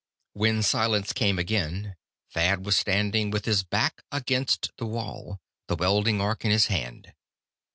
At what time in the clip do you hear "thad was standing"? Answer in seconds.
2.31-3.29